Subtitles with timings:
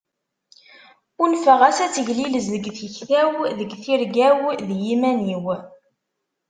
[1.23, 5.45] Unfeɣ-as ad teglilez deg tikta-w, deg tirga-w d yiman-iw.